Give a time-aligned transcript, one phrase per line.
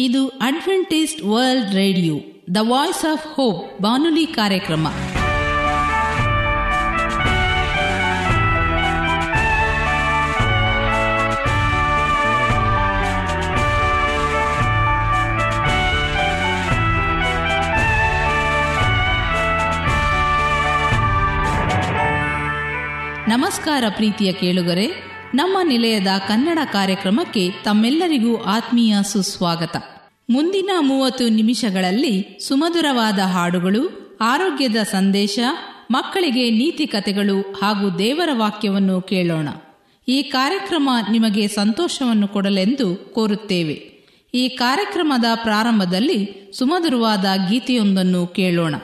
[0.00, 2.14] ಇದು Adventist World Radio
[2.54, 4.88] the Voice of Hope ಬಾನುಲಿ ಕಾರ್ಯಕ್ರಮ.
[23.28, 29.76] ನಮಸ್ಕಾರ ಪ್ರೀತಿಯ ಕೇಳುಗರೆ ನಮ್ಮ ನಿಲಯದ ಕನ್ನಡ ಕಾರ್ಯಕ್ರಮಕ್ಕೆ ತಮ್ಮೆಲ್ಲರಿಗೂ ಆತ್ಮೀಯ ಸುಸ್ವಾಗತ.
[30.30, 35.38] ಮುಂದಿನ ಮೂವತ್ತು ನಿಮಿಷಗಳಲ್ಲಿ ಸುಮಧುರವಾದ ಹಾಡುಗಳು, ಆರೋಗ್ಯದ ಸಂದೇಶ,
[35.90, 39.48] ಮಕ್ಕಳಿಗೆ ನೀತಿ ಕಥೆಗಳು ಹಾಗೂ ದೇವರ ವಾಕ್ಯವನ್ನು ಕೇಳೋಣ.
[40.08, 44.06] ಈ ಕಾರ್ಯಕ್ರಮ ನಿಮಗೆ ಸಂತೋಷವನ್ನು ಕೊಡಲೆಂದು ಕೋರುತ್ತೇವೆ.
[44.34, 48.74] ಈ ಕಾರ್ಯಕ್ರಮದ ಪ್ರಾರಂಭದಲ್ಲಿ ಸುಮಧುರವಾದ ಗೀತೆಯೊಂದನ್ನು ಕೇಳೋಣ.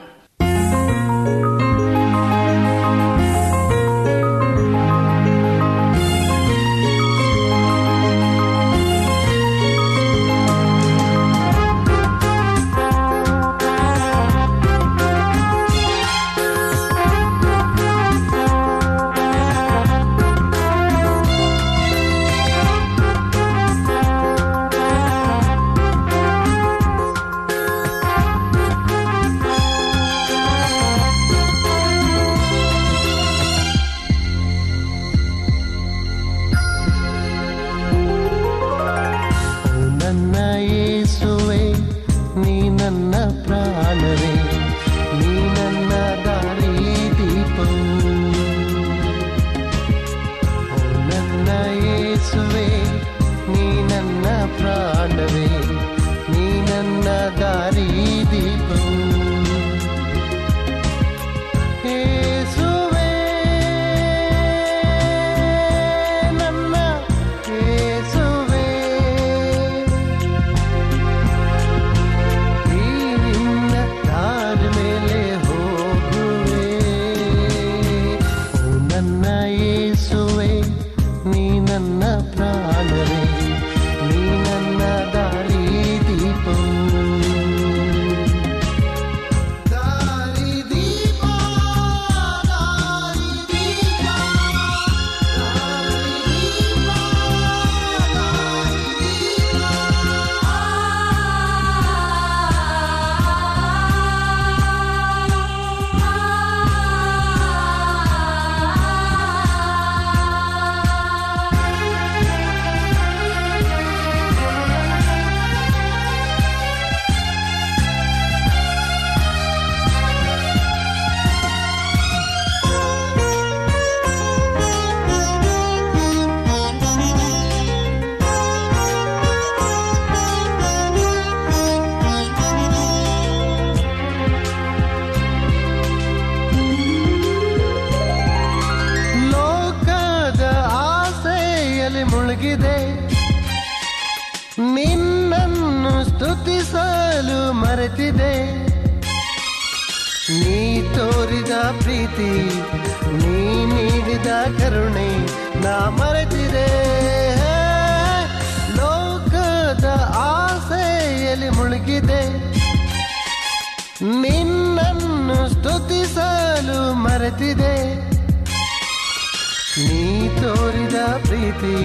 [169.79, 170.03] ನೀ
[170.39, 171.75] ತೋರಿದ ಪ್ರೀತಿ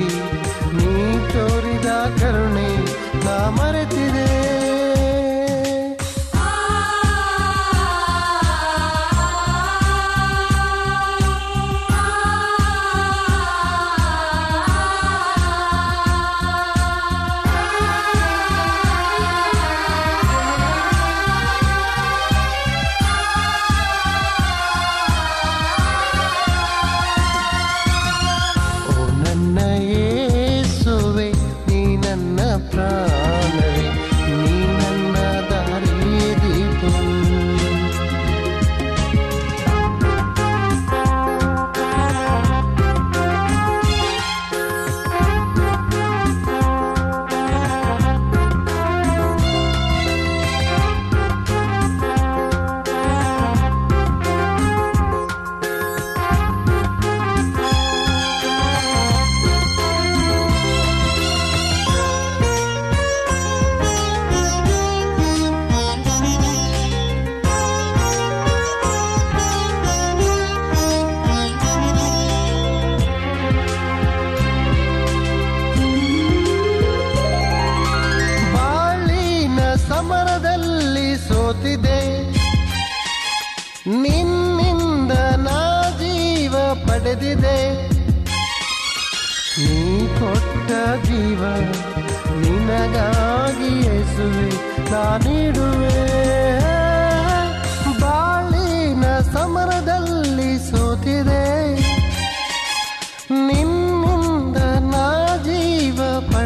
[0.76, 0.94] ನೀ
[1.32, 1.88] ತೋರಿದ
[2.20, 2.71] ಕರುಣೆ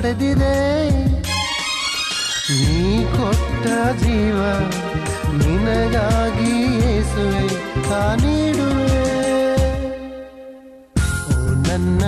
[0.09, 0.57] ಪಡೆದಿದೆ
[2.49, 2.83] ನೀ
[3.15, 3.65] ಕೊಟ್ಟ
[4.03, 4.41] ಜೀವ
[5.39, 7.47] ನಿನಗಾಗಿ ಯೇಸುವೆ
[8.23, 9.01] ನೀಡುವೆ
[11.27, 12.03] ಓ ನನ್ನ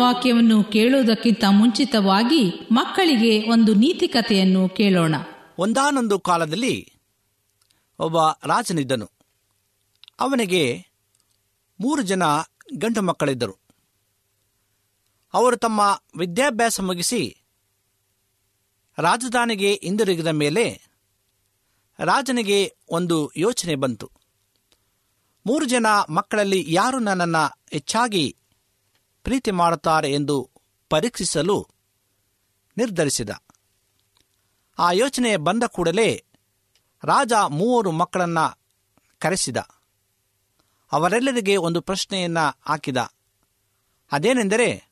[0.00, 5.14] ವಾಕ್ಯವನ್ನು ಕೇಳುವುದಕ್ಕಿಂತ ಮುಂಚಿತವಾಗಿ ಮಕ್ಕಳಿಗೆ ಒಂದು ನೀತಿ ಕಥೆಯನ್ನು ಕೇಳೋಣ.
[5.58, 6.92] ಒಂದಾನೊಂದು ಕಾಲದಲ್ಲಿ
[7.98, 8.16] ಒಬ್ಬ
[8.46, 9.10] ರಾಜನಿದ್ದನು.
[10.20, 10.86] ಅವನಿಗೆ
[11.80, 12.22] ಮೂರು ಜನ
[12.78, 13.56] ಗಂಡು ಮಕ್ಕಳಿದ್ದರು.
[15.34, 17.36] ಅವರು ತಮ್ಮ ವಿದ್ಯಾಭ್ಯಾಸ ಮುಗಿಸಿ
[18.98, 20.90] ರಾಜಧಾನಿಗೆ ಹಿಂದಿರುಗಿದ ಮೇಲೆ
[21.98, 24.10] ರಾಜನಿಗೆ ಒಂದು ಯೋಚನೆ ಬಂತು.
[25.46, 28.36] ಮೂರು ಜನ ಮಕ್ಕಳಲ್ಲಿ ಯಾರು ನನ್ನನ್ನು ಹೆಚ್ಚಾಗಿ
[29.24, 30.50] ಪ್ರೀತಿ ಮಾಡುತ್ತಾರೆ ಎಂದು
[30.88, 31.68] ಪರೀಕ್ಷಿಸಲು
[32.76, 33.30] ನಿರ್ಧರಿಸಿದ.
[34.78, 36.24] ಆ ಯೋಚನೆ ಬಂದ ಕೂಡಲೇ
[37.04, 38.58] ರಾಜ ಮೂವರು ಮಕ್ಕಳನ್ನು
[39.18, 39.56] ಕರೆಸಿದ.
[40.92, 42.96] ಅವರೆಲ್ಲರಿಗೆ ಒಂದು ಪ್ರಶ್ನೆಯನ್ನು ಹಾಕಿದ.
[44.12, 44.90] ಅದೇನೆಂದರೆ,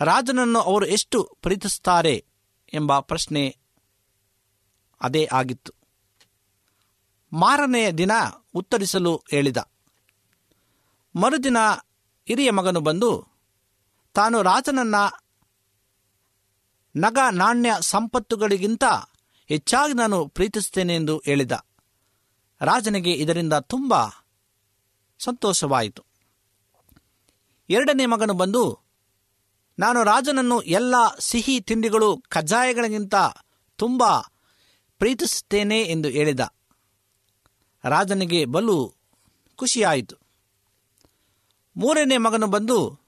[0.00, 2.24] ರಾಜನನ್ನು ಅವರು ಎಷ್ಟು ಪ್ರೀತಿಸುತ್ತಾರೆ
[2.72, 3.56] ಎಂಬ ಪ್ರಶ್ನೆ
[5.00, 5.72] ಅದೇ ಆಗಿತ್ತು.
[7.32, 8.10] ಮಾರನೆಯ ದಿನ
[8.54, 9.56] ಉತ್ತರಿಸಲು ಹೇಳಿದ.
[11.16, 11.56] ಮರುದಿನ
[12.26, 13.28] ಹಿರಿಯ ಮಗನು ಬಂದು,
[14.14, 14.94] ತಾನು ರಾಜನನ್ನ
[16.96, 18.84] ನಗ ನಾಣ್ಯ ಸಂಪತ್ತುಗಳಿಗಿಂತ
[19.48, 21.52] ಹೆಚ್ಚಾಗಿ ನಾನು ಪ್ರೀತಿಸುತ್ತೇನೆ ಎಂದು ಹೇಳಿದ.
[22.60, 23.94] ರಾಜನಿಗೆ ಇದರಿಂದ ತುಂಬ
[25.18, 26.04] ಸಂತೋಷವಾಯಿತು.
[27.70, 28.80] ಎರಡನೇ ಮಗನು ಬಂದು,
[29.78, 33.14] ನಾನು ರಾಜನನ್ನು ಎಲ್ಲ ಸಿಹಿ ತಿಂಡಿಗಳು ಕಜ್ಜಾಯಗಳಿಗಿಂತ
[33.76, 34.04] ತುಂಬ
[34.98, 36.40] ಪ್ರೀತಿಸುತ್ತೇನೆ ಎಂದು ಹೇಳಿದ.
[37.84, 38.94] ರಾಜನಿಗೆ ಬಲು
[39.56, 40.19] ಖುಷಿಯಾಯಿತು.
[41.80, 42.98] ಮೂರನೇ ಮಗನು ಬಂದು,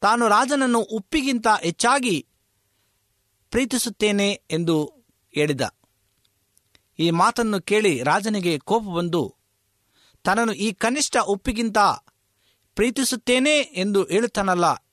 [0.00, 2.26] ತಾನು ರಾಜನನ್ನು ಉಪ್ಪಿಗಿಂತ ಹೆಚ್ಚಾಗಿ
[3.50, 4.92] ಪ್ರೀತಿಸುತ್ತೇನೆ ಎಂದು
[5.34, 5.60] ಹೇಳಿದ.
[6.98, 9.34] ಈ ಮಾತನ್ನು ಕೇಳಿ ರಾಜನಿಗೆ ಕೋಪ ಬಂದು,
[10.24, 11.78] ತನ್ನನ್ನು ಈ ಕನಿಷ್ಠ ಉಪ್ಪಿಗಿಂತ
[12.74, 14.84] ಪ್ರೀತಿಸುತ್ತೇನೆ ಎಂದು ಹೇಳುತ್ತಾನಲ್ಲ?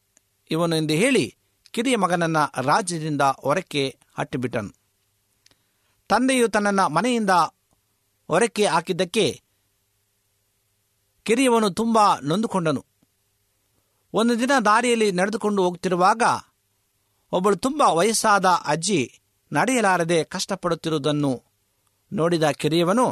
[0.52, 1.36] ಇವನು ಎಂದು ಹೇಳಿ
[1.72, 4.72] ಕಿರಿಯ ಮಗನನ್ನ ರಾಜ್ಯದಿಂದ ಹೊರಕ್ಕೆ ಹಟ್ಟಿಬಿಟ್ಟನು
[6.08, 7.30] ತಂದೆಯು ತನ್ನನ್ನು ಮನೆಯಿಂದ
[8.28, 9.42] ಹೊರಕ್ಕೆ ಹಾಕಿದ್ದಕ್ಕೆ
[11.28, 12.86] ಕಿರಿಯವನು ತುಂಬ ನೊಂದುಕೊಂಡನು.
[14.14, 16.24] ಒಂದು ದಿನ ದಾರಿಯಲ್ಲಿ ನಡೆದುಕೊಂಡು ಹೋಗ್ತಿರುವಾಗ
[17.32, 19.00] ಒಬ್ಬಳು ತುಂಬ ವಯಸ್ಸಾದ ಅಜ್ಜಿ
[19.52, 21.44] ನಡೆಯಲಾರದೆ ಕಷ್ಟಪಡುತ್ತಿರುವುದನ್ನು
[22.14, 23.08] ನೋಡಿದ ಕಿರಿಯವನು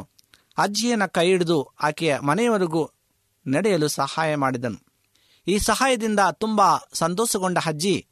[0.57, 2.91] ಅಜ್ಜಿಯನ್ನು ಕೈ ಹಿಡಿದು ಆಕೆಯ ಮನೆಯವರೆಗೂ
[3.47, 4.79] ನಡೆಯಲು ಸಹಾಯ ಮಾಡಿದನು.
[5.47, 6.61] ಈ ಸಹಾಯದಿಂದ ತುಂಬ
[6.93, 8.07] ಸಂತೋಷಗೊಂಡ ಅಜ್ಜಿ,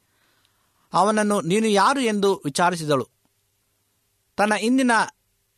[0.92, 3.08] ಅವನನ್ನು ನೀನು ಯಾರು ಎಂದು ವಿಚಾರಿಸಿದಳು.
[4.36, 4.90] ತನ್ನ ಇಂದಿನ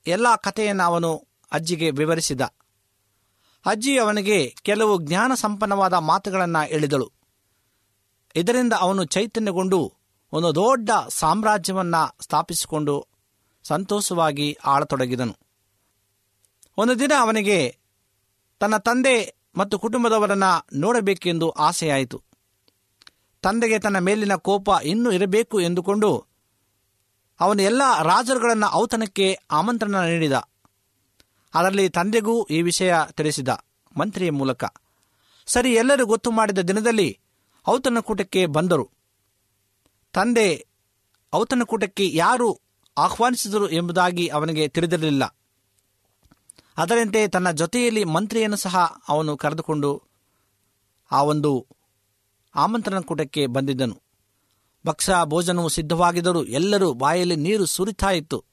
[0.06, 1.10] ಎಲ್ಲ ಕಥೆಯನ್ನು ಅವನು
[1.52, 2.40] ಅಜ್ಜಿಗೆ ವಿವರಿಸಿದ.
[3.66, 7.12] ಅಜ್ಜಿ ಅವನಿಗೆ ಕೆಲವು ಜ್ಞಾನ ಸಂಪನ್ನವಾದ ಮಾತುಗಳನ್ನು ಹೇಳಿದಳು.
[8.34, 9.92] ಇದರಿಂದ ಅವನು ಚೈತನ್ಯಗೊಂಡು
[10.32, 13.06] ಒಂದು ದೊಡ್ಡ ಸಾಮ್ರಾಜ್ಯವನ್ನ ಸ್ಥಾಪಿಸಿಕೊಂಡು
[13.62, 15.36] ಸಂತೋಷವಾಗಿ ಆಳತೊಡಗಿದನು.
[16.76, 17.78] ಒಂದು ದಿನ ಅವನಿಗೆ
[18.58, 22.22] ತನ್ನ ತಂದೆ ಮತ್ತು ಕುಟುಂಬದವರನ್ನ ನೋಡಬೇಕೆಂದು ಆಸೆಯಾಯಿತು.
[23.42, 26.26] ತಂದೆಗೆ ತನ್ನ ಮೇಲಿನ ಕೋಪ ಇನ್ನೂ ಇರಬೇಕು ಎಂದುಕೊಂಡು
[27.40, 30.32] ಅವನು ಎಲ್ಲ ರಾಜರುಗಳನ್ನು ಔತಣಕ್ಕೆ ಆಮಂತ್ರಣ ನೀಡಿದ.
[31.56, 33.48] ಅದರಲ್ಲಿ ತಂದೆಗೂ ಈ ವಿಷಯ ತಿಳಿಸಿದ
[33.96, 34.64] ಮಂತ್ರಿಯ ಮೂಲಕ,
[35.46, 37.18] ಸರಿ, ಎಲ್ಲರೂ ಗೊತ್ತು ಮಾಡಿದ ದಿನದಲ್ಲಿ
[37.68, 38.90] ಔತಣಕೂಟಕ್ಕೆ ಬಂದರು.
[40.12, 40.66] ತಂದೆ
[41.32, 42.48] ಔತಣಕೂಟಕ್ಕೆ ಯಾರು
[42.98, 45.24] ಆಹ್ವಾನಿಸಿದರು ಎಂಬುದಾಗಿ ಅವನಿಗೆ ತಿಳಿದಿರಲಿಲ್ಲ.
[46.76, 48.76] ಅದರಂತೆ ತನ್ನ ಜೊತೆಯಲ್ಲಿ ಮಂತ್ರಿಯನ್ನು ಸಹ
[49.08, 50.02] ಅವನು ಕರೆದುಕೊಂಡು
[51.12, 51.66] ಆ ಒಂದು
[52.54, 53.96] ಆಮಂತ್ರಣ ಕೂಟಕ್ಕೆ ಬಂದಿದ್ದನು.
[54.86, 58.44] ಭಕ್ಷ ಭೋಜನವು ಸಿದ್ಧವಾಗಿದ್ದರೂ ಎಲ್ಲರೂ ಬಾಯಲ್ಲಿ ನೀರು ಸುರಿತಾ ಇತ್ತು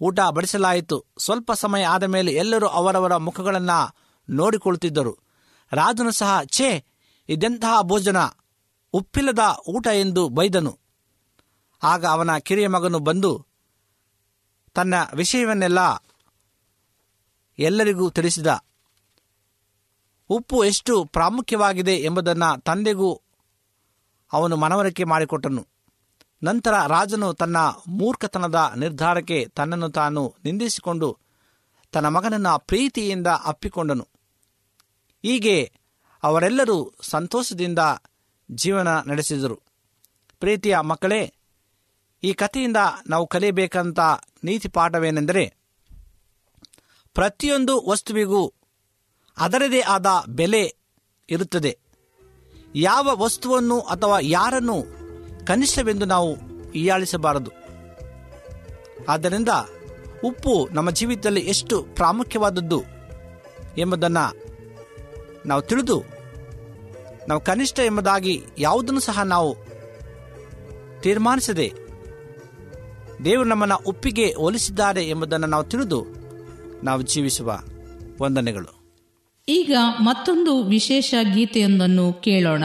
[0.00, 1.04] ಊಟ ಬಡಿಸಲಾಯಿತು.
[1.18, 3.96] ಸ್ವಲ್ಪ ಸಮಯ ಆದ ಮೇಲೆ ಎಲ್ಲರೂ ಅವರವರ ಮುಖಗಳನ್ನು
[4.30, 5.18] ನೋಡಿಕೊಳ್ಳುತ್ತಿದ್ದರು
[5.72, 6.84] ರಾಜನು ಸಹ, ಛೇ,
[7.28, 8.16] ಇದೆಂತಹ ಭೋಜನ?
[8.92, 9.38] ಉಪ್ಪಿಲ್ಲದ
[9.68, 10.78] ಊಟ ಎಂದು ಬೈದನು.
[11.82, 13.46] ಆಗ ಅವನ ಕಿರಿಯ ಮಗನು ಬಂದು,
[14.74, 15.78] ತನ್ನ ವಿಷಯವನ್ನೆಲ್ಲ
[17.58, 18.46] ಎಲ್ಲರಿಗೂ ತಿಳಿಸಿದ.
[20.28, 23.22] ಉಪ್ಪು ಎಷ್ಟು ಪ್ರಾಮುಖ್ಯವಾಗಿದೆ ಎಂಬುದನ್ನು ತಂದೆಗೂ
[24.32, 25.75] ಅವನು ಮನವರಿಕೆ ಮಾಡಿಕೊಟ್ಟನು.
[26.42, 27.56] ನಂತರ ರಾಜನು ತನ್ನ
[27.88, 31.18] ಮೂರ್ಖತನದ ನಿರ್ಧಾರಕ್ಕೆ ತನ್ನನ್ನು ತಾನು ನಿಂದಿಸಿಕೊಂಡು
[31.92, 34.08] ತನ್ನ ಮಗನನ್ನು ಪ್ರೀತಿಯಿಂದ ಅಪ್ಪಿಕೊಂಡನು.
[35.22, 35.72] ಹೀಗೆ
[36.22, 37.78] ಅವರೆಲ್ಲರೂ ಸಂತೋಷದಿಂದ
[38.50, 39.60] ಜೀವನ ನಡೆಸಿದರು.
[40.40, 41.34] ಪ್ರೀತಿಯ ಮಕ್ಕಳೇ,
[42.22, 42.76] ಈ ಕಥೆಯಿಂದ
[43.08, 44.00] ನಾವು ಕಲಿಯಬೇಕಂತ
[44.44, 45.54] ನೀತಿ ಪಾಠವೇನೆಂದರೆ,
[47.14, 48.52] ಪ್ರತಿಯೊಂದು ವಸ್ತುವಿಗೂ
[49.36, 50.76] ಅದರದೇ ಆದ ಬೆಲೆ
[51.30, 51.78] ಇರುತ್ತದೆ.
[52.74, 55.05] ಯಾವ ವಸ್ತುವನ್ನು ಅಥವಾ ಯಾರನ್ನು
[55.46, 56.30] ಕನಿಷ್ಠವೆಂದು ನಾವು
[56.74, 57.50] ಹೀಯಾಳಿಸಬಾರದು.
[59.08, 59.48] ಆದ್ದರಿಂದ
[60.24, 62.82] ಉಪ್ಪು ನಮ್ಮ ಜೀವಿತದಲ್ಲಿ ಎಷ್ಟು ಪ್ರಾಮುಖ್ಯವಾದದ್ದು
[63.78, 64.24] ಎಂಬುದನ್ನು
[65.46, 65.98] ನಾವು ತಿಳಿದು,
[67.28, 69.50] ನಾವು ಕನಿಷ್ಠ ಎಂಬುದಾಗಿ ಯಾವುದನ್ನು ಸಹ ನಾವು
[71.02, 71.68] ತೀರ್ಮಾನಿಸದೆ
[73.24, 76.00] ದೇವರು ನಮ್ಮನ್ನು ಉಪ್ಪಿಗೆ ಹೋಲಿಸಿದ್ದಾರೆ ಎಂಬುದನ್ನು ನಾವು ತಿಳಿದು
[76.84, 77.58] ನಾವು ಜೀವಿಸುವ
[78.20, 78.72] ವಂದನೆಗಳು.
[79.48, 82.64] ಈಗ ಮತ್ತೊಂದು ವಿಶೇಷ ಗೀತೆಯೊಂದನ್ನು ಕೇಳೋಣ.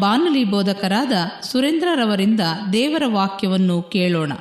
[0.00, 1.12] ಬಾನುಲಿ ಬೋಧಕರಾದ
[1.42, 2.40] ಸುರೇಂದ್ರರವರಿಂದ
[2.72, 4.32] ದೇವರ ವಾಕ್ಯವನ್ನು ಕೇಳೋಣ.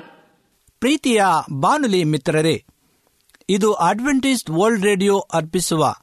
[0.79, 2.65] ಪ್ರೀತಿಯ ಬಾನುಲಿ ಮಿತ್ರರೇ,
[3.49, 5.95] ಇದು ಅಡ್ವೆಂಟಿಸ್ಟ್ ವರ್ಲ್ಡ್ ರೇಡಿಯೋ ಅರ್ಪಿಸುವ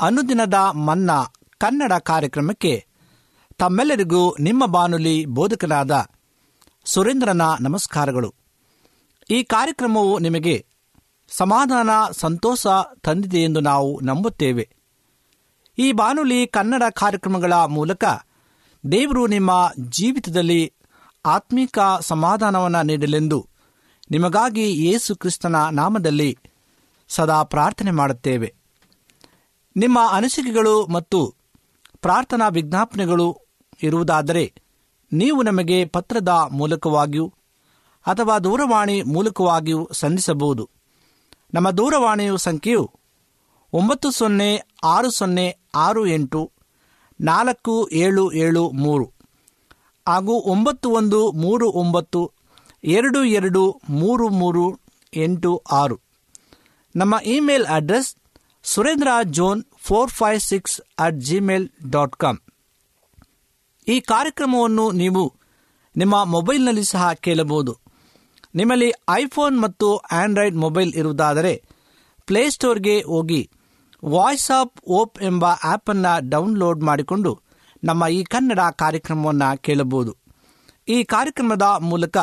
[0.00, 1.24] ಅನುದಿನದ ಮನ್ನಾ
[1.58, 2.86] ಕನ್ನಡ ಕಾರ್ಯಕ್ರಮಕ್ಕೆ
[3.58, 6.06] ತಮ್ಮೆಲ್ಲರಿಗೂ ನಿಮ್ಮ ಬಾನುಲಿ ಬೋಧಕನಾದ
[6.84, 8.34] ಸುರೇಂದ್ರನ ನಮಸ್ಕಾರಗಳು.
[9.30, 10.66] ಈ ಕಾರ್ಯಕ್ರಮವು ನಿಮಗೆ
[11.28, 12.66] ಸಮಾಧಾನ, ಸಂತೋಷ
[13.02, 14.68] ತಂದಿದೆ ಎಂದು ನಾವು ನಂಬುತ್ತೇವೆ.
[15.78, 18.04] ಈ ಬಾನುಲಿ ಕನ್ನಡ ಕಾರ್ಯಕ್ರಮಗಳ ಮೂಲಕ
[18.92, 20.72] ದೇವರು ನಿಮ್ಮ ಜೀವಿತದಲ್ಲಿ
[21.26, 23.48] ಆತ್ಮಿಕ ಸಮಾಧಾನವನ್ನು ನೀಡಲೆಂದು
[24.10, 26.38] ನಿಮಗಾಗಿ ಯೇಸು ಕ್ರಿಸ್ತನ ನಾಮದಲ್ಲಿ
[27.08, 28.54] ಸದಾ ಪ್ರಾರ್ಥನೆ ಮಾಡುತ್ತೇವೆ.
[29.76, 31.34] ನಿಮ್ಮ ಅನಿಸಿಕೆಗಳು ಮತ್ತು
[32.00, 33.38] ಪ್ರಾರ್ಥನಾ ವಿಜ್ಞಾಪನೆಗಳು
[33.82, 34.54] ಇರುವುದಾದರೆ
[35.12, 37.32] ನೀವು ನಮಗೆ ಪತ್ರದ ಮೂಲಕವಾಗಿಯೂ
[38.06, 40.70] ಅಥವಾ ದೂರವಾಣಿ ಮೂಲಕವಾಗಿಯೂ ಸಂಧಿಸಬಹುದು.
[41.54, 42.90] ನಮ್ಮ ದೂರವಾಣಿಯ ಸಂಖ್ಯೆಯು
[43.72, 46.52] ಒಂಬತ್ತು ಸೊನ್ನೆ ಆರು ಸೊನ್ನೆ ಆರು ಎಂಟು
[47.20, 49.12] ನಾಲ್ಕು ಏಳು ಏಳು ಮೂರು
[50.06, 52.32] ಹಾಗೂ ಒಂಬತ್ತು ಒಂದು ಮೂರು ಒಂಬತ್ತು
[52.84, 54.80] ಎರಡು ಎರಡು ಮೂರು ಮೂರು
[55.14, 56.00] ಎಂಟು ಆರು.
[56.96, 58.16] ನಮ್ಮ email address
[58.62, 62.38] Surendra zone four five six at Gmail dot com.
[63.88, 65.34] ಈ ಕಾರ್ಯಕ್ರಮವನ್ನು ನೀವು
[65.96, 67.78] ನಿಮ್ಮ ಮೊಬೈಲ್ನಲ್ಲಿ ಸಹ ಕೇಳಬಹುದು.
[68.54, 71.62] ನಿಮ್ಮಲ್ಲಿ ಐಫೋನ್ ಮತ್ತು ಆಂಡ್ರಾಯ್ಡ್ ಮೊಬೈಲ್ ಇರುವುದಾದರೆ
[72.26, 73.50] ಪ್ಲೇಸ್ಟೋರ್ಗೆ ಹೋಗಿ
[74.06, 77.40] ವಾಯ್ಸ್ ಆಫ್ ಓಪ್ ಎಂಬ ಆ್ಯಪನ್ನು ಡೌನ್ಲೋಡ್ ಮಾಡಿಕೊಂಡು
[77.84, 80.16] ನಮ್ಮ ಈ ಕನ್ನಡ ಕಾರ್ಯಕ್ರಮವನ್ನು ಕೇಳಬಹುದು.
[80.88, 82.16] ಈ ಕಾರ್ಯಕ್ರಮದ ಮೂಲಕ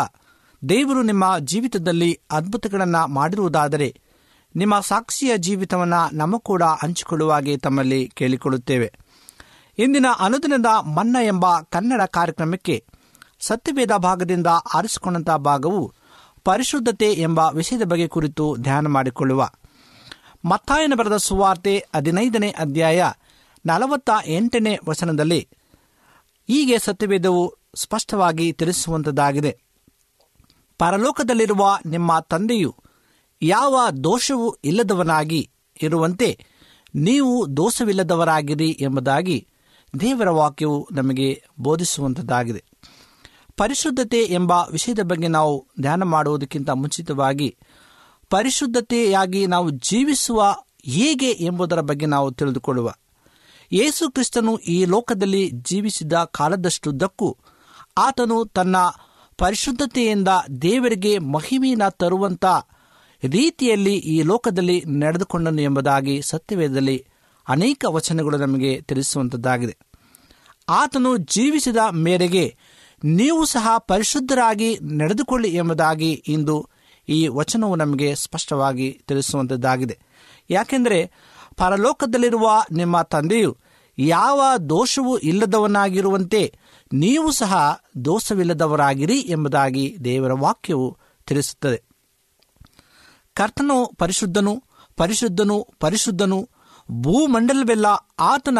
[0.69, 4.01] ದೇವರು ನಿಮ್ಮ ಜೀವಿತದಲ್ಲಿ ಅದ್ಭುತಗಳನ್ನು ಮಾಡಿರುವುದಾದರೆ
[4.55, 8.93] ನಿಮ್ಮ ಸಾಕ್ಷಿಯ ಜೀವಿತವನ್ನು ನಮ್ಮ ಕೂಡ ಹಂಚಿಕೊಳ್ಳುವಾಗೆ ತಮ್ಮಲ್ಲಿ ಕೇಳಿಕೊಳ್ಳುತ್ತೇವೆ.
[9.77, 12.85] ಇಂದಿನ ಅನುದಿನದ ಮನ್ನ ಎಂಬ ಕನ್ನಡ ಕಾರ್ಯಕ್ರಮಕ್ಕೆ
[13.39, 15.93] ಸತ್ಯವೇದ ಭಾಗದಿಂದ ಆರಿಸಿಕೊಂಡಂಥ ಭಾಗವು
[16.43, 19.49] ಪರಿಶುದ್ಧತೆ ಎಂಬ ವಿಷಯದ ಬಗ್ಗೆ ಕುರಿತು ಧ್ಯಾನ ಮಾಡಿಕೊಳ್ಳುವ
[20.43, 23.01] ಮತ್ತಾಯನ ಬರೆದ ಸುವಾರ್ತೆ ಹದಿನೈದನೇ ಅಧ್ಯಾಯ
[23.65, 25.41] ನಲವತ್ತ ಎಂಟನೇ ವಚನದಲ್ಲಿ
[26.49, 27.43] ಹೀಗೆ ಸತ್ಯವೇದವು
[27.75, 29.51] ಸ್ಪಷ್ಟವಾಗಿ ತಿಳಿಸುವಂಥದ್ದಾಗಿದೆ
[30.79, 32.71] ಪರಲೋಕದಲ್ಲಿರುವ ನಿಮ್ಮ ತಂದೆಯು
[33.41, 35.49] ಯಾವ ದೋಷವೂ ಇಲ್ಲದವನಾಗಿ
[35.81, 36.29] ಇರುವಂತೆ
[36.95, 39.47] ನೀವು ದೋಷವಿಲ್ಲದವರಾಗಿರಿ ಎಂಬುದಾಗಿ
[39.99, 42.63] ದೇವರ ವಾಕ್ಯವು ನಮಗೆ ಬೋಧಿಸುವಂಥದ್ದಾಗಿದೆ
[43.57, 47.57] ಪರಿಶುದ್ಧತೆ ಎಂಬ ವಿಷಯದ ಬಗ್ಗೆ ನಾವು ಧ್ಯಾನ ಮಾಡುವುದಕ್ಕಿಂತ ಮುಂಚಿತವಾಗಿ
[48.31, 50.41] ಪರಿಶುದ್ಧತೆಯಾಗಿ ನಾವು ಜೀವಿಸುವ
[50.85, 52.87] ಹೇಗೆ ಎಂಬುದರ ಬಗ್ಗೆ ನಾವು ತಿಳಿದುಕೊಳ್ಳುವ.
[53.71, 57.37] ಯೇಸು ಕ್ರಿಸ್ತನು ಈ ಲೋಕದಲ್ಲಿ ಜೀವಿಸಿದ ಕಾಲದಷ್ಟುದ್ದಕ್ಕೂ
[57.97, 58.75] ಆತನು ತನ್ನ
[59.39, 60.27] ಪರಿಶುದ್ಧತೆಯಿಂದ
[60.61, 62.45] ದೇವರಿಗೆ ಮಹಿಮೆಯನ್ನು ತರುವಂಥ
[63.23, 66.97] ರೀತಿಯಲ್ಲಿ ಈ ಲೋಕದಲ್ಲಿ ನಡೆದುಕೊಂಡನು ಎಂಬುದಾಗಿ ಸತ್ಯವೇದದಲ್ಲಿ
[67.47, 69.75] ಅನೇಕ ವಚನಗಳು ನಮಗೆ ತಿಳಿಸುವಂಥದ್ದಾಗಿದೆ
[70.69, 72.45] ಆತನು ಜೀವಿಸಿದ ಮೇರೆಗೆ
[73.03, 76.55] ನೀವು ಸಹ ಪರಿಶುದ್ಧರಾಗಿ ನಡೆದುಕೊಳ್ಳಿ ಎಂಬುದಾಗಿ ಇಂದು
[77.11, 79.99] ಈ ವಚನವು ನಮಗೆ ಸ್ಪಷ್ಟವಾಗಿ ತಿಳಿಸುವಂತದ್ದಾಗಿದೆ.
[80.49, 81.11] ಯಾಕೆಂದರೆ
[81.57, 83.57] ಪರಲೋಕದಲ್ಲಿರುವ ನಿಮ್ಮ ತಂದೆಯು
[83.97, 86.57] ಯಾವ ದೋಷವೂ ಇಲ್ಲದವನಾಗಿರುವಂತೆ
[86.93, 90.97] ನೀವು ಸಹ ದೋಷವಿಲ್ಲದವರಾಗಿರಿ ಎಂಬುದಾಗಿ ದೇವರ ವಾಕ್ಯವು
[91.27, 91.83] ತಿಳಿಸುತ್ತದೆ.
[93.33, 94.63] ಕರ್ತನು ಪರಿಶುದ್ಧನು
[94.97, 96.49] ಪರಿಶುದ್ಧನು ಪರಿಶುದ್ಧನು,
[96.91, 97.85] ಭೂಮಂಡಲವೆಲ್ಲ
[98.19, 98.57] ಆತನ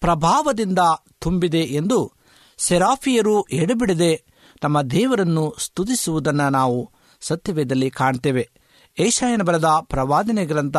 [0.00, 0.78] ಪ್ರಭಾವದಿಂದ
[1.18, 2.12] ತುಂಬಿದೆ ಎಂದು
[2.58, 4.24] ಸೆರಾಫಿಯರು ಎಡೆಬಿಡದೆ
[4.60, 6.93] ತಮ್ಮ ದೇವರನ್ನು ಸ್ತುತಿಸುವುದನ್ನು ನಾವು
[7.24, 8.50] ಸತ್ಯವೇದಲ್ಲಿ ಕಾಣ್ತೇವೆ.
[8.98, 10.76] ಏಷಾಯನ ಬರದ ಪ್ರವಾದನೆ ಗ್ರಂಥ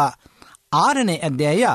[0.74, 1.66] ಆರನೇ ಅಧ್ಯಾಯ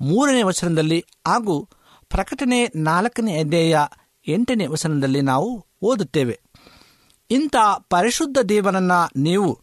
[0.00, 1.68] ಮೂರನೇ ವಚನದಲ್ಲಿ ಹಾಗೂ
[2.08, 3.86] ಪ್ರಕಟಣೆ ನಾಲ್ಕನೇ ಅಧ್ಯಾಯ
[4.28, 6.40] ಎಂಟನೇ ವಚನದಲ್ಲಿ ನಾವು ಓದುತ್ತೇವೆ.
[7.30, 7.56] ಇಂಥ
[7.90, 9.60] ಪರಿಶುದ್ಧ ದೇವನನ್ನು ನೀವು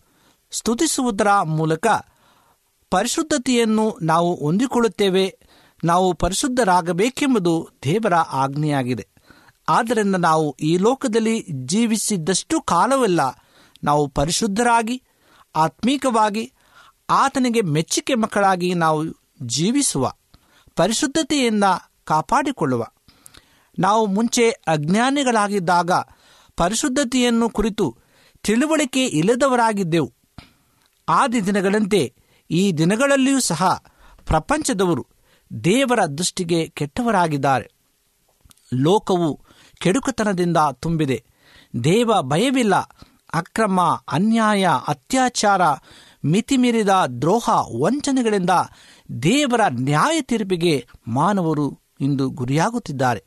[0.51, 1.87] ಸ್ತುತಿಸುವುದರ ಮೂಲಕ
[2.89, 5.39] ಪರಿಶುದ್ಧತೆಯನ್ನು ನಾವು ಹೊಂದಿಕೊಳ್ಳುತ್ತೇವೆ.
[5.83, 9.07] ನಾವು ಪರಿಶುದ್ಧರಾಗಬೇಕೆಂಬುದು ದೇವರ ಆಜ್ಞೆಯಾಗಿದೆ.
[9.69, 13.21] ಆದ್ದರಿಂದ ನಾವು ಈ ಲೋಕದಲ್ಲಿ ಜೀವಿಸಿದ್ದಷ್ಟು ಕಾಲವೆಲ್ಲ.
[13.84, 15.04] ನಾವು ಪರಿಶುದ್ಧರಾಗಿ,
[15.56, 16.54] ಆತ್ಮೀಕವಾಗಿ,
[17.10, 19.06] ಆತನಿಗೆ ಮೆಚ್ಚುಗೆ ಮಕ್ಕಳಾಗಿ ನಾವು
[19.41, 20.12] ಜೀವಿಸುವ,
[20.76, 21.63] ಪರಿಶುದ್ಧತೆಯಿಂದ
[22.04, 22.86] ಕಾಪಾಡಿಕೊಳ್ಳುವ.
[23.80, 25.91] ನಾವು ಮುಂಚೆ ಅಜ್ಞಾನಿಗಳಾಗಿದ್ದಾಗ
[26.58, 27.98] ಪರಿಶುದ್ಧತೆಯನ್ನು ಕುರಿತು
[28.43, 30.13] ತಿಳುವಳಿಕೆ ಇಲ್ಲದವರಾಗಿದ್ದೆವು.
[31.10, 32.13] ಆದಿ ದಿನಗಳಂತೆ
[32.52, 33.84] ಈ ದಿನಗಳಲ್ಲಿಯೂ ಸಹ
[34.26, 35.08] ಪ್ರಪಂಚದವರು
[35.63, 37.72] ದೇವರ ದೃಷ್ಟಿಗೆ ಕೆಟ್ಟವರಾಗಿದ್ದಾರೆ.
[38.74, 39.41] ಲೋಕವು
[39.78, 41.26] ಕೆಡುಕತನದಿಂದ ತುಂಬಿದೆ.
[41.84, 42.76] ದೇವ ಭಯವಿಲ್ಲ.
[43.34, 45.62] ಅಕ್ರಮ, ಅನ್ಯಾಯ, ಅತ್ಯಾಚಾರ,
[46.26, 46.89] ಮಿತಿಮೀರಿದ
[47.22, 47.50] ದ್ರೋಹ,
[47.82, 48.50] ವಂಚನೆಗಳಿಂದ
[49.24, 53.22] ದೇವರ ನ್ಯಾಯ ತೀರ್ಪಿಗೆ ಮಾನವರು ಇಂದು ಗುರಿಯಾಗುತ್ತಿದ್ದಾರೆ.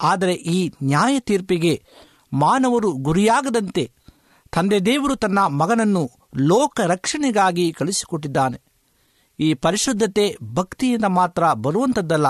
[0.00, 1.84] ಆದರೆ ಈ ನ್ಯಾಯ ತೀರ್ಪಿಗೆ
[2.32, 3.84] ಮಾನವರು ಗುರಿಯಾಗದಂತೆ
[4.52, 8.58] ತಂದೆ ದೇವರು ತನ್ನ ಮಗನನ್ನು ಲೋಕ ರಕ್ಷಣೆಗಾಗಿ ಕಳಿಸಿಕೊಟ್ಟಿದ್ದಾನೆ
[9.38, 12.28] ಈ ಪರಿಶುದ್ಧತೆ ಭಕ್ತಿಯಿಂದ ಮಾತ್ರ ಬರುವಂಥದ್ದಲ್ಲ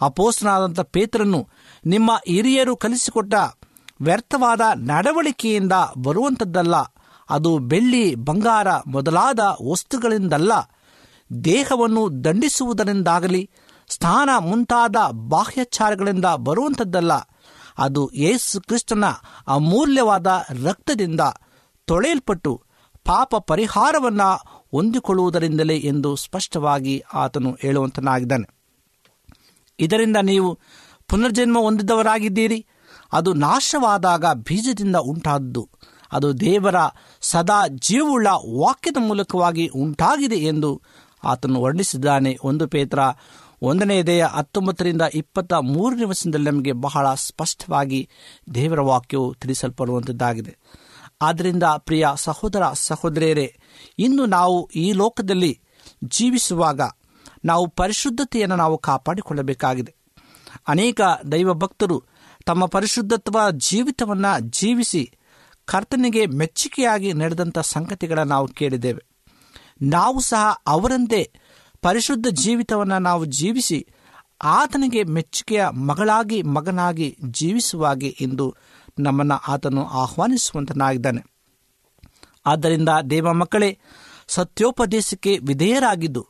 [0.00, 1.40] ಅಪೋಸ್ತನಾದಂಥ ಪೇತ್ರನ್ನು
[1.86, 3.34] ನಿಮ್ಮ ಹಿರಿಯರು ಕಲಿಸಿಕೊಟ್ಟ
[4.02, 6.74] ವ್ಯರ್ಥವಾದ ನಡವಳಿಕೆಯಿಂದ ಬರುವಂಥದ್ದಲ್ಲ
[7.30, 10.52] ಅದು ಬೆಳ್ಳಿ, ಬಂಗಾರ ಮೊದಲಾದ ವಸ್ತುಗಳಿಂದಲ್ಲ.
[11.44, 13.50] ದೇಹವನ್ನು ದಂಡಿಸುವುದರಿಂದಾಗಲಿ,
[13.88, 17.12] ಸ್ಥಾನ ಮುಂತಾದ ಬಾಹ್ಯಚಾರಗಳಿಂದ ಬರುವಂಥದ್ದಲ್ಲ
[17.78, 19.04] ಅದು ಯೇಸು ಕ್ರಿಸ್ತನ
[19.46, 20.26] ಅಮೂಲ್ಯವಾದ
[20.66, 21.20] ರಕ್ತದಿಂದ
[21.84, 22.62] ತೊಳೆಯಲ್ಪಟ್ಟು
[23.04, 28.50] ಪಾಪ ಪರಿಹಾರವನ್ನು ಹೊಂದಿಕೊಳ್ಳುವುದರಿಂದಲೇ ಎಂದು ಸ್ಪಷ್ಟವಾಗಿ ಆತನು ಹೇಳುವಂತನಾಗಿದ್ದಾನೆ.
[29.80, 30.58] ಇದರಿಂದ ನೀವು
[31.08, 32.66] ಪುನರ್ಜನ್ಮ ಹೊಂದಿದವರಾಗಿದ್ದೀರಿ.
[33.12, 35.68] ಅದು ನಾಶವಾದಾಗ ಬೀಜದಿಂದ ಉಂಟಾದ್ದು.
[36.12, 36.74] ಅದು ದೇವರ
[37.20, 38.26] ಸದಾ ಜೀವುಳ್ಳ
[38.58, 40.82] ವಾಕ್ಯದ ಮೂಲಕವಾಗಿ ಉಂಟಾಗಿದೆ ಎಂದು
[41.24, 42.38] ಆತನು ವರ್ಣಿಸಿದ್ದಾನೆ.
[42.44, 42.98] ಒಂದು ಪೇತ್ರ
[43.62, 48.08] ಒಂದನೇ ದೇಹ ಹತ್ತೊಂಬತ್ತರಿಂದ ಇಪ್ಪತ್ತ ಮೂರನೇ ವರ್ಷದಲ್ಲಿ ನಮಗೆ ಬಹಳ ಸ್ಪಷ್ಟವಾಗಿ
[48.54, 50.56] ದೇವರ ವಾಕ್ಯವು ತಿಳಿಸಲ್ಪಡುವಂಥದ್ದಾಗಿದೆ
[51.22, 53.56] ಆದ್ದರಿಂದ ಪ್ರಿಯ ಸಹೋದರ ಸಹೋದರಿಯರೇ,
[53.98, 55.60] ಇನ್ನು ನಾವು ಈ ಲೋಕದಲ್ಲಿ
[56.04, 56.80] ಜೀವಿಸುವಾಗ
[57.44, 59.94] ನಾವು ಪರಿಶುದ್ಧತೆಯನ್ನು ನಾವು ಕಾಪಾಡಿಕೊಳ್ಳಬೇಕಾಗಿದೆ.
[60.68, 61.00] ಅನೇಕ
[61.32, 62.02] ದೈವ ಭಕ್ತರು
[62.46, 65.12] ತಮ್ಮ ಪರಿಶುದ್ಧತ್ವ ಜೀವಿತವನ್ನು ಜೀವಿಸಿ
[65.64, 69.04] ಕರ್ತನಿಗೆ ಮೆಚ್ಚುಗೆಯಾಗಿ ನಡೆದಂಥ ಸಂಗತಿಗಳನ್ನು ನಾವು ಕೇಳಿದ್ದೇವೆ.
[69.82, 71.32] ನಾವು ಸಹ ಅವರಂತೆ
[71.82, 73.86] ಪರಿಶುದ್ಧ ಜೀವಿತವನ್ನು ನಾವು ಜೀವಿಸಿ
[74.42, 78.54] ಆತನಿಗೆ ಮೆಚ್ಚುಗೆಯ ಮಗಳಾಗಿ, ಮಗನಾಗಿ ಜೀವಿಸುವಾಗಿ ಎಂದು
[78.98, 81.22] ನಮ್ಮನ್ನು ಆತನು ಆಹ್ವಾನಿಸುವಂತನಾಗಿದ್ದಾನೆ.
[82.46, 83.78] ಆದ್ದರಿಂದ ದೇವ ಮಕ್ಕಳೇ,
[84.28, 86.26] ಸತ್ಯೋಪದೇಶಕ್ಕೆ ವಿಧೇಯರಾಗಿದ್ದು,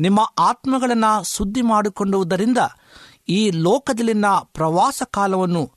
[0.00, 2.58] ನಿಮ್ಮ ಆತ್ಮಗಳನ್ನು ಸುದ್ದಿ ಮಾಡಿಕೊಂಡುವುದರಿಂದ
[3.28, 5.72] ಈ ಲೋಕದಲ್ಲಿನ ಪ್ರವಾಸ ಕಾಲವನ್ನು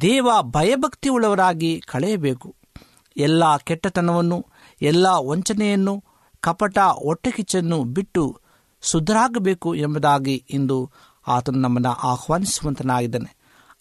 [0.00, 2.56] ದೇವ ಭಯಭಕ್ತಿ ಉಳ್ಳವರಾಗಿ ಕಳೆಯಬೇಕು.
[3.16, 4.46] ಎಲ್ಲ ಕೆಟ್ಟತನವನ್ನು,
[4.82, 6.04] ಎಲ್ಲ ವಂಚನೆಯನ್ನು,
[6.40, 8.40] ಕಪಟ ಒಟ್ಟೆಕಿಚ್ಚನ್ನು ಬಿಟ್ಟು
[8.80, 10.90] ಸುಧರಾಗಬೇಕು ಎಂಬುದಾಗಿ ಇಂದು
[11.26, 13.36] ಆತನು ನಮ್ಮನ್ನು ಆಹ್ವಾನಿಸುವಂತನಾಗಿದ್ದಾನೆ.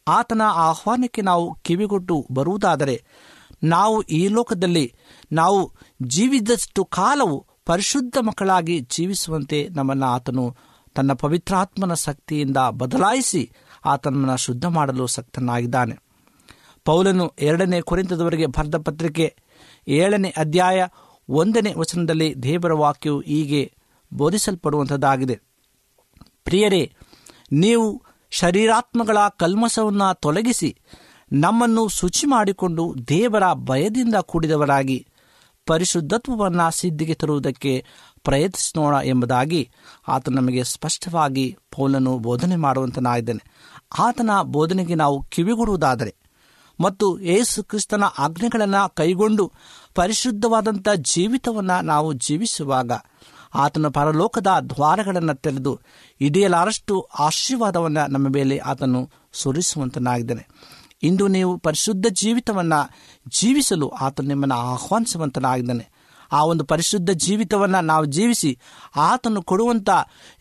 [0.07, 3.03] ಆತನ ಆಹ್ವಾನಕ್ಕೆ ನಾವು ಕಿವಿಗೊಟ್ಟು ಬರುವುದಾದರೆ
[3.63, 4.93] ನಾವು ಈ ಲೋಕದಲ್ಲಿ
[5.31, 10.55] ನಾವು ಜೀವಿದಷ್ಟು ಕಾಲವು ಪರಿಶುದ್ಧ ಮಕ್ಕಳಾಗಿ ಜೀವಿಸುವಂತೆ ನಮ್ಮನ್ನು ಆತನು
[10.95, 13.51] ತನ್ನ ಪವಿತ್ರಾತ್ಮನ ಶಕ್ತಿಯಿಂದ ಬದಲಾಯಿಸಿ
[13.85, 15.99] ಆತನನ್ನು ಶುದ್ಧ ಮಾಡಲು ಸಕ್ತನಾಗಿದ್ದಾನೆ.
[16.85, 19.35] ಪೌಲನು ಎರಡನೇ ಕುರಿತದವರೆಗೆ ಬರೆದ ಪತ್ರಿಕೆ
[19.87, 20.85] ಏಳನೇ ಅಧ್ಯಾಯ
[21.29, 23.73] ಒಂದನೇ ವಚನದಲ್ಲಿ ದೇವರ ವಾಕ್ಯವು ಹೀಗೆ
[24.13, 25.39] ಬೋಧಿಸಲ್ಪಡುವಂಥದ್ದಾಗಿದೆ.
[26.43, 26.93] ಪ್ರಿಯರೇ,
[27.51, 30.77] ನೀವು ಶರೀರಾತ್ಮಗಳ ಕಲ್ಮಸವನ್ನು ತೊಲಗಿಸಿ
[31.33, 35.07] ನಮ್ಮನ್ನು ಶುಚಿ ಮಾಡಿಕೊಂಡು ದೇವರ ಭಯದಿಂದ ಕೂಡಿದವರಾಗಿ
[35.65, 37.85] ಪರಿಶುದ್ಧತ್ವವನ್ನು ಸಿದ್ಧಿಗೆ ತರುವುದಕ್ಕೆ
[38.23, 39.69] ಪ್ರಯತ್ನಿಸೋಣ ಎಂಬುದಾಗಿ
[40.07, 43.51] ಆತ ನಮಗೆ ಸ್ಪಷ್ಟವಾಗಿ ಪೌಲನು ಬೋಧನೆ ಮಾಡುವಂತನಾಗಿದ್ದಾನೆ.
[43.99, 46.15] ಆತನ ಬೋಧನೆಗೆ ನಾವು ಕಿವಿಗೊಡುವುದಾದರೆ
[46.79, 49.51] ಮತ್ತು ಯೇಸು ಕ್ರಿಸ್ತನ ಆಜ್ಞೆಗಳನ್ನು ಕೈಗೊಂಡು
[49.95, 52.91] ಪರಿಶುದ್ಧವಾದಂಥ ಜೀವಿತವನ್ನು ನಾವು ಜೀವಿಸುವಾಗ
[53.55, 55.79] ಆತನ ಪರಲೋಕದ ದ್ವಾರಗಳನ್ನು ತೆರೆದು
[56.21, 60.47] ಇಡಿಯಲಾರಷ್ಟು ಆಶೀರ್ವಾದವನ್ನು ನಮ್ಮ ಮೇಲೆ ಆತನು ಸುರಿಸುವಂತನಾಗಿದ್ದಾನೆ.
[61.03, 62.89] ಇಂದು ನೀವು ಪರಿಶುದ್ಧ ಜೀವಿತವನ್ನು
[63.39, 65.98] ಜೀವಿಸಲು ಆತ ನಿಮ್ಮನ್ನು ಆಹ್ವಾನಿಸುವಂತನಾಗಿದ್ದಾನೆ.
[66.31, 68.59] ಆ ಒಂದು ಪರಿಶುದ್ಧ ಜೀವಿತವನ್ನು ನಾವು ಜೀವಿಸಿ
[68.95, 69.89] ಆತನು ಕೊಡುವಂಥ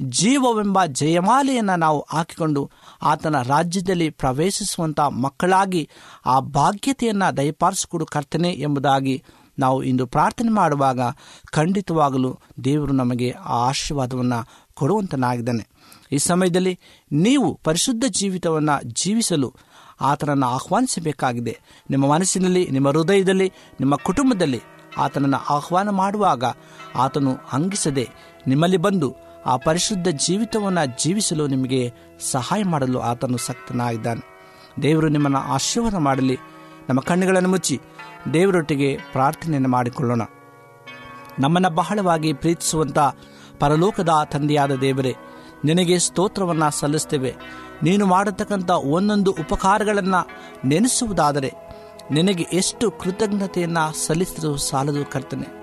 [0.03, 2.71] ಜೀವವೆಂಬ ಜಯಮಾಲೆಯನ್ನು ನಾವು ಹಾಕಿಕೊಂಡು
[3.03, 5.89] ಆತನ ರಾಜ್ಯದಲ್ಲಿ ಪ್ರವೇಶಿಸುವಂಥ ಮಕ್ಕಳಾಗಿ
[6.27, 9.23] ಆ ಭಾಗ್ಯತೆಯನ್ನು ದಯಪಾಲಿಸಿಕೊಡು ಕರ್ತನೆ ಎಂಬುದಾಗಿ
[9.59, 11.01] ನಾವು ಇಂದು ಪ್ರಾರ್ಥನೆ ಮಾಡುವಾಗ
[11.47, 15.69] ಖಂಡಿತವಾಗಲೂ ದೇವರು ನಮಗೆ ಆ ಆಶೀರ್ವಾದವನ್ನು ಕೊಡುವಂತನಾಗಿದ್ದಾನೆ.
[16.13, 16.79] ಈ ಸಮಯದಲ್ಲಿ
[17.13, 19.55] ನೀವು ಪರಿಶುದ್ಧ ಜೀವಿತವನ್ನು ಜೀವಿಸಲು
[20.01, 21.59] ಆತನನ್ನು ಆಹ್ವಾನಿಸಬೇಕಾಗಿದೆ.
[21.91, 24.63] ನಿಮ್ಮ ಮನಸ್ಸಿನಲ್ಲಿ, ನಿಮ್ಮ ಹೃದಯದಲ್ಲಿ, ನಿಮ್ಮ ಕುಟುಂಬದಲ್ಲಿ
[24.99, 26.45] ಆತನನ್ನು ಆಹ್ವಾನ ಮಾಡುವಾಗ
[26.97, 28.11] ಆತನು ಅಂಗಿಸದೆ
[28.47, 34.39] ನಿಮ್ಮಲ್ಲಿ ಬಂದು ಆ ಪರಿಶುದ್ಧ ಜೀವಿತವನ್ನು ಜೀವಿಸಲು ನಿಮಗೆ ಸಹಾಯ ಮಾಡಲು ಆತನು ಸಕ್ತನಾಗಿದ್ದಾನೆ.
[34.83, 36.39] ದೇವರು ನಿಮ್ಮನ್ನು ಆಶೀರ್ವಾದ ಮಾಡಲಿ.
[36.89, 37.81] ನಮ್ಮ ಕಣ್ಣುಗಳನ್ನು ಮುಚ್ಚಿ
[38.33, 40.23] ದೇವರೊಟ್ಟಿಗೆ ಪ್ರಾರ್ಥನೆಯನ್ನು ಮಾಡಿಕೊಳ್ಳೋಣ.
[41.39, 42.99] ನಮ್ಮನ್ನು ಬಹಳವಾಗಿ ಪ್ರೀತಿಸುವಂಥ
[43.61, 45.17] ಪರಲೋಕದ ತಂದೆಯಾದ ದೇವರೇ,
[45.65, 47.35] ನಿನಗೆ ಸ್ತೋತ್ರವನ್ನು ಸಲ್ಲಿಸ್ತೇವೆ.
[47.83, 50.29] ನೀನು ಮಾಡತಕ್ಕಂಥ ಒಂದೊಂದು ಉಪಕಾರಗಳನ್ನು
[50.69, 51.68] ನೆನೆಸುವುದಾದರೆ
[52.11, 55.59] ನಿನಗೆ ಎಷ್ಟು ಕೃತಜ್ಞತೆಯನ್ನು ಸಲ್ಲಿಸಿದರೂ ಸಾಲದು ಕರ್ತನೆ.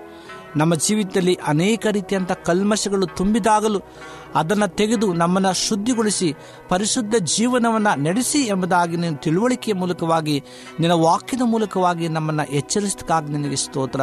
[0.56, 3.80] ನಮ್ಮ ಜೀವಿತದಲ್ಲಿ ಅನೇಕ ರೀತಿಯಂಥ ಕಲ್ಮಶಗಳು ತುಂಬಿದಾಗಲೂ
[4.34, 6.34] ಅದನ್ನು ತೆಗೆದು ನಮ್ಮನ್ನು ಶುದ್ಧಿಗೊಳಿಸಿ
[6.68, 10.44] ಪರಿಶುದ್ಧ ಜೀವನವನ್ನು ನಡೆಸಿ ಎಂಬುದಾಗಿ ನೀನು ತಿಳುವಳಿಕೆಯ ಮೂಲಕವಾಗಿ,
[10.80, 14.00] ನಿನ್ನ ವಾಕ್ಯದ ಮೂಲಕವಾಗಿ ನಮ್ಮನ್ನು ಎಚ್ಚರಿಸಕ್ಕಾಗಿ ನಿನಗೆ ಸ್ತೋತ್ರ.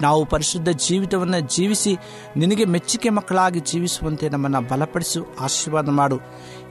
[0.00, 1.96] ನಾವು ಪರಿಶುದ್ಧ ಜೀವಿತವನ್ನು ಜೀವಿಸಿ,
[2.36, 6.18] ನಿನಗೆ ಮೆಚ್ಚುಗೆ ಮಕ್ಕಳಾಗಿ ಜೀವಿಸುವಂತೆ ನಮ್ಮನ್ನು ಬಲಪಡಿಸು, ಆಶೀರ್ವಾದ ಮಾಡು.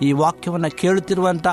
[0.02, 1.48] ಈ ವಾಕ್ಯವನ್ನು ಕೇಳುತ್ತಿರುವಂಥ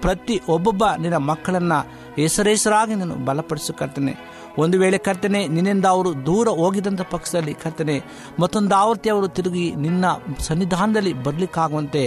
[0.00, 4.14] ಪ್ರತಿ ಒಬ್ಬೊಬ್ಬ ನಿನ್ನ ಮಕ್ಕಳನ್ನು ಹೆಸರೇಸರಾಗಿ ನೀನು ಬಲಪಡಿಸು ಕರ್ತನೆ.
[4.62, 7.96] ಒಂದು ವೇಳೆ ಕರ್ತನೆ, ನಿನ್ನಿಂದ ಅವರು ದೂರ ಹೋಗಿದಂಥ ಪಕ್ಷದಲ್ಲಿ ಕರ್ತನೆ,
[8.40, 10.04] ಮತ್ತೊಂದು ಆವೃತ್ತಿ ಅವರು ತಿರುಗಿ ನಿನ್ನ
[10.48, 12.02] ಸನ್ನಿಧಾನದಲ್ಲಿ ಬರಲಿಕ್ಕಾಗುವಂತೆ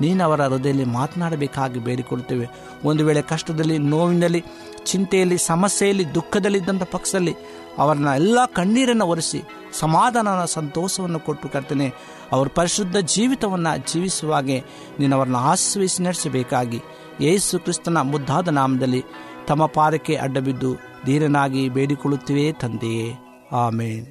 [0.00, 2.46] ನೀನು ಅವರ ಹೃದಯದಲ್ಲಿ ಮಾತನಾಡಬೇಕಾಗಿ ಬೇಡಿಕೊಳ್ತೇವೆ
[2.84, 4.42] ಒಂದು ವೇಳೆ ಕಷ್ಟದಲ್ಲಿ, ನೋವಿನಲ್ಲಿ,
[4.84, 7.34] ಚಿಂತೆಯಲ್ಲಿ, ಸಮಸ್ಯೆಯಲ್ಲಿ, ದುಃಖದಲ್ಲಿದ್ದಂಥ ಪಕ್ಷದಲ್ಲಿ
[7.78, 9.40] ಅವರನ್ನ ಎಲ್ಲ ಕಣ್ಣೀರನ್ನು ಒರೆಸಿ
[9.80, 11.86] ಸಮಾಧಾನ ಸಂತೋಷವನ್ನು ಕೊಟ್ಟು ಕರ್ತನೆ,
[12.32, 14.58] ಅವರ ಪರಿಶುದ್ಧ ಜೀವಿತವನ್ನು ಜೀವಿಸುವಾಗೆ
[14.98, 16.80] ನೀನು ಅವರನ್ನು ಆಶ್ರಯಿಸಿ ನಡೆಸಬೇಕಾಗಿ
[17.20, 19.00] ಯೇಸು ಕ್ರಿಸ್ತನ ಮುದ್ದಾದ ನಾಮದಲ್ಲಿ
[19.46, 23.12] ತಮ್ಮ ಪಾದಕ್ಕೆ ಅಡ್ಡಬಿದ್ದು ಧೀರನಾಗಿ ಬೇಡಿಕೊಳ್ಳುತ್ತಿವೆ ತಂದೆಯೇ.
[23.52, 24.06] ಆಮೇನ್.